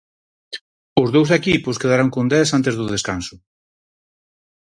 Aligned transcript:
Os 1.01 1.09
dous 1.15 1.29
equipos 1.39 1.79
quedaron 1.81 2.09
con 2.15 2.25
dez 2.33 2.47
antes 2.57 2.73
do 2.79 2.85
descanso. 2.95 3.35